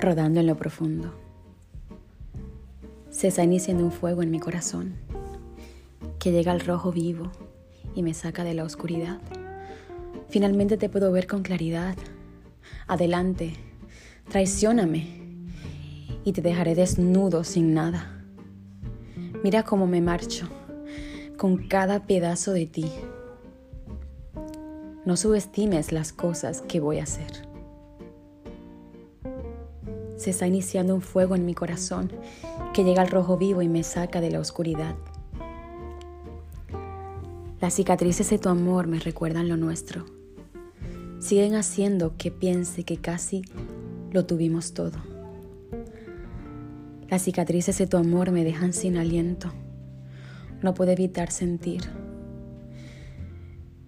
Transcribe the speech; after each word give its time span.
rodando 0.00 0.40
en 0.40 0.46
lo 0.46 0.56
profundo. 0.56 1.14
Se 3.10 3.28
está 3.28 3.42
iniciando 3.44 3.84
un 3.84 3.92
fuego 3.92 4.22
en 4.22 4.30
mi 4.30 4.40
corazón 4.40 4.94
que 6.18 6.32
llega 6.32 6.52
al 6.52 6.60
rojo 6.60 6.92
vivo 6.92 7.30
y 7.94 8.02
me 8.02 8.14
saca 8.14 8.44
de 8.44 8.54
la 8.54 8.64
oscuridad. 8.64 9.18
Finalmente 10.28 10.76
te 10.76 10.88
puedo 10.88 11.10
ver 11.12 11.26
con 11.26 11.42
claridad. 11.42 11.96
Adelante, 12.86 13.54
traicióname 14.28 15.20
y 16.24 16.32
te 16.32 16.42
dejaré 16.42 16.74
desnudo 16.74 17.44
sin 17.44 17.74
nada. 17.74 18.22
Mira 19.42 19.64
cómo 19.64 19.86
me 19.86 20.00
marcho 20.00 20.48
con 21.36 21.66
cada 21.68 22.06
pedazo 22.06 22.52
de 22.52 22.66
ti. 22.66 22.92
No 25.06 25.16
subestimes 25.16 25.90
las 25.90 26.12
cosas 26.12 26.60
que 26.62 26.78
voy 26.80 26.98
a 26.98 27.04
hacer. 27.04 27.49
Se 30.20 30.28
está 30.28 30.46
iniciando 30.46 30.94
un 30.94 31.00
fuego 31.00 31.34
en 31.34 31.46
mi 31.46 31.54
corazón 31.54 32.12
que 32.74 32.84
llega 32.84 33.00
al 33.00 33.08
rojo 33.08 33.38
vivo 33.38 33.62
y 33.62 33.70
me 33.70 33.82
saca 33.82 34.20
de 34.20 34.30
la 34.30 34.38
oscuridad. 34.38 34.94
Las 37.58 37.72
cicatrices 37.72 38.28
de 38.28 38.38
tu 38.38 38.50
amor 38.50 38.86
me 38.86 38.98
recuerdan 38.98 39.48
lo 39.48 39.56
nuestro. 39.56 40.04
Siguen 41.20 41.54
haciendo 41.54 42.18
que 42.18 42.30
piense 42.30 42.84
que 42.84 42.98
casi 42.98 43.40
lo 44.12 44.26
tuvimos 44.26 44.74
todo. 44.74 44.98
Las 47.08 47.22
cicatrices 47.22 47.78
de 47.78 47.86
tu 47.86 47.96
amor 47.96 48.30
me 48.30 48.44
dejan 48.44 48.74
sin 48.74 48.98
aliento. 48.98 49.50
No 50.60 50.74
puedo 50.74 50.90
evitar 50.90 51.30
sentir 51.30 51.80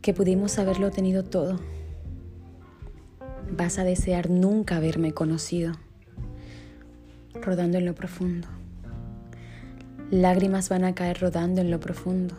que 0.00 0.14
pudimos 0.14 0.58
haberlo 0.58 0.90
tenido 0.90 1.24
todo. 1.24 1.60
Vas 3.54 3.78
a 3.78 3.84
desear 3.84 4.30
nunca 4.30 4.76
haberme 4.76 5.12
conocido 5.12 5.74
rodando 7.40 7.78
en 7.78 7.86
lo 7.86 7.94
profundo. 7.94 8.48
Lágrimas 10.10 10.68
van 10.68 10.84
a 10.84 10.94
caer 10.94 11.20
rodando 11.20 11.60
en 11.60 11.70
lo 11.70 11.80
profundo. 11.80 12.34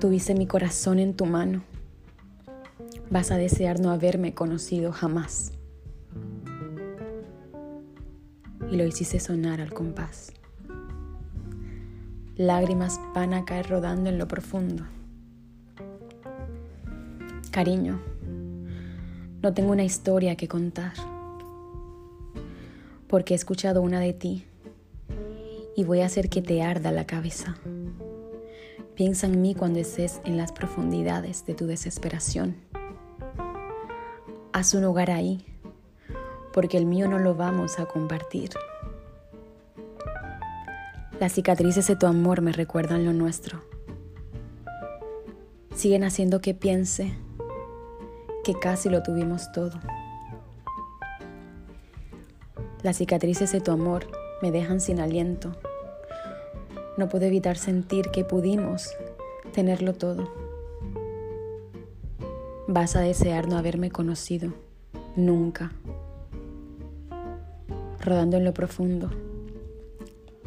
Tuviste 0.00 0.34
mi 0.34 0.46
corazón 0.46 0.98
en 0.98 1.14
tu 1.14 1.26
mano. 1.26 1.64
Vas 3.10 3.30
a 3.30 3.36
desear 3.36 3.80
no 3.80 3.90
haberme 3.90 4.34
conocido 4.34 4.92
jamás. 4.92 5.52
Y 8.70 8.76
lo 8.76 8.84
hiciste 8.84 9.18
sonar 9.18 9.60
al 9.60 9.72
compás. 9.72 10.32
Lágrimas 12.36 13.00
van 13.14 13.34
a 13.34 13.44
caer 13.44 13.68
rodando 13.68 14.10
en 14.10 14.18
lo 14.18 14.28
profundo. 14.28 14.84
Cariño, 17.50 18.00
no 19.42 19.54
tengo 19.54 19.72
una 19.72 19.84
historia 19.84 20.36
que 20.36 20.46
contar 20.46 20.92
porque 23.08 23.34
he 23.34 23.36
escuchado 23.36 23.82
una 23.82 24.00
de 24.00 24.12
ti 24.12 24.46
y 25.76 25.84
voy 25.84 26.00
a 26.00 26.06
hacer 26.06 26.28
que 26.28 26.42
te 26.42 26.62
arda 26.62 26.90
la 26.90 27.06
cabeza. 27.06 27.56
Piensa 28.94 29.26
en 29.26 29.42
mí 29.42 29.54
cuando 29.54 29.78
estés 29.78 30.20
en 30.24 30.38
las 30.38 30.52
profundidades 30.52 31.44
de 31.44 31.54
tu 31.54 31.66
desesperación. 31.66 32.56
Haz 34.52 34.72
un 34.72 34.84
hogar 34.84 35.10
ahí, 35.10 35.44
porque 36.52 36.78
el 36.78 36.86
mío 36.86 37.06
no 37.06 37.18
lo 37.18 37.34
vamos 37.34 37.78
a 37.78 37.84
compartir. 37.84 38.50
Las 41.20 41.32
cicatrices 41.32 41.86
de 41.86 41.96
tu 41.96 42.06
amor 42.06 42.40
me 42.40 42.52
recuerdan 42.52 43.04
lo 43.04 43.12
nuestro. 43.12 43.62
Siguen 45.74 46.04
haciendo 46.04 46.40
que 46.40 46.54
piense 46.54 47.12
que 48.44 48.54
casi 48.54 48.88
lo 48.88 49.02
tuvimos 49.02 49.52
todo. 49.52 49.78
Las 52.86 52.98
cicatrices 52.98 53.50
de 53.50 53.60
tu 53.60 53.72
amor 53.72 54.06
me 54.42 54.52
dejan 54.52 54.80
sin 54.80 55.00
aliento. 55.00 55.56
No 56.96 57.08
puedo 57.08 57.24
evitar 57.24 57.56
sentir 57.56 58.12
que 58.12 58.24
pudimos 58.24 58.90
tenerlo 59.52 59.92
todo. 59.92 60.32
Vas 62.68 62.94
a 62.94 63.00
desear 63.00 63.48
no 63.48 63.58
haberme 63.58 63.90
conocido 63.90 64.52
nunca. 65.16 65.72
Rodando 67.98 68.36
en 68.36 68.44
lo 68.44 68.54
profundo. 68.54 69.10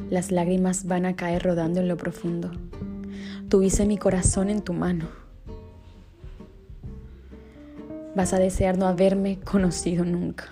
Las 0.09 0.31
lágrimas 0.31 0.85
van 0.85 1.05
a 1.05 1.17
caer 1.17 1.43
rodando 1.43 1.81
en 1.81 1.89
lo 1.89 1.97
profundo. 1.97 2.51
Tuviste 3.49 3.85
mi 3.85 3.97
corazón 3.97 4.49
en 4.49 4.61
tu 4.61 4.71
mano. 4.71 5.09
Vas 8.15 8.31
a 8.31 8.39
desear 8.39 8.77
no 8.77 8.87
haberme 8.87 9.41
conocido 9.41 10.05
nunca 10.05 10.47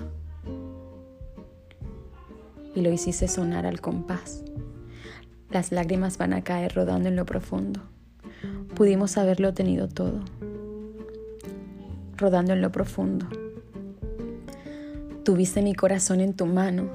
y 2.77 2.81
lo 2.81 2.91
hiciste 2.91 3.27
sonar 3.27 3.65
al 3.65 3.81
compás. 3.81 4.43
Las 5.49 5.71
lágrimas 5.71 6.19
van 6.19 6.33
a 6.33 6.43
caer 6.43 6.75
rodando 6.75 7.09
en 7.09 7.15
lo 7.15 7.25
profundo. 7.25 7.81
Pudimos 8.75 9.17
haberlo 9.17 9.51
tenido 9.55 9.87
todo. 9.87 10.19
Rodando 12.17 12.53
en 12.53 12.61
lo 12.61 12.71
profundo. 12.71 13.25
Tuviste 15.23 15.63
mi 15.63 15.73
corazón 15.73 16.21
en 16.21 16.35
tu 16.35 16.45
mano 16.45 16.87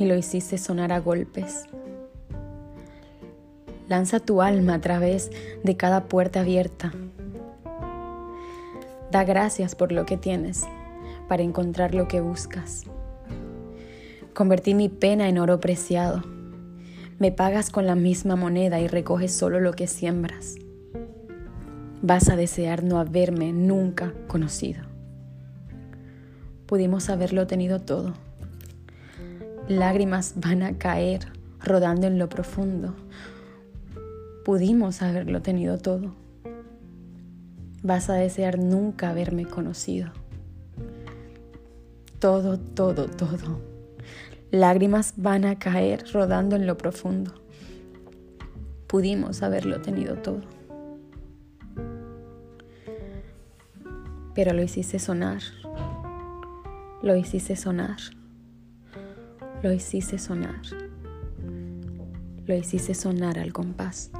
y 0.00 0.04
lo 0.06 0.16
hiciste 0.16 0.58
sonar 0.58 0.90
a 0.90 0.98
golpes. 0.98 1.66
Lanza 3.88 4.18
tu 4.18 4.42
alma 4.42 4.74
a 4.74 4.80
través 4.80 5.30
de 5.62 5.76
cada 5.76 6.06
puerta 6.06 6.40
abierta. 6.40 6.92
Da 9.12 9.22
gracias 9.22 9.76
por 9.76 9.92
lo 9.92 10.06
que 10.06 10.16
tienes 10.16 10.64
para 11.28 11.44
encontrar 11.44 11.94
lo 11.94 12.08
que 12.08 12.20
buscas. 12.20 12.86
Convertí 14.34 14.72
mi 14.72 14.88
pena 14.88 15.28
en 15.28 15.36
oro 15.36 15.60
preciado. 15.60 16.22
Me 17.18 17.32
pagas 17.32 17.68
con 17.68 17.86
la 17.86 17.94
misma 17.94 18.34
moneda 18.34 18.80
y 18.80 18.88
recoges 18.88 19.30
solo 19.30 19.60
lo 19.60 19.74
que 19.74 19.86
siembras. 19.86 20.54
Vas 22.00 22.30
a 22.30 22.36
desear 22.36 22.82
no 22.82 22.98
haberme 22.98 23.52
nunca 23.52 24.14
conocido. 24.28 24.84
Pudimos 26.64 27.10
haberlo 27.10 27.46
tenido 27.46 27.80
todo. 27.80 28.14
Lágrimas 29.68 30.32
van 30.36 30.62
a 30.62 30.78
caer 30.78 31.26
rodando 31.60 32.06
en 32.06 32.18
lo 32.18 32.30
profundo. 32.30 32.94
Pudimos 34.46 35.02
haberlo 35.02 35.42
tenido 35.42 35.76
todo. 35.76 36.14
Vas 37.82 38.08
a 38.08 38.14
desear 38.14 38.58
nunca 38.58 39.10
haberme 39.10 39.44
conocido. 39.44 40.10
Todo, 42.18 42.58
todo, 42.58 43.08
todo. 43.08 43.71
Lágrimas 44.52 45.14
van 45.16 45.46
a 45.46 45.58
caer 45.58 46.04
rodando 46.12 46.56
en 46.56 46.66
lo 46.66 46.76
profundo. 46.76 47.32
Pudimos 48.86 49.42
haberlo 49.42 49.80
tenido 49.80 50.16
todo. 50.16 50.42
Pero 54.34 54.52
lo 54.52 54.62
hiciste 54.62 54.98
sonar. 54.98 55.40
Lo 57.00 57.16
hiciste 57.16 57.56
sonar. 57.56 57.96
Lo 59.62 59.72
hiciste 59.72 60.18
sonar. 60.18 60.60
Lo 62.44 62.54
hiciste 62.54 62.92
sonar 62.92 63.38
al 63.38 63.54
compás. 63.54 64.10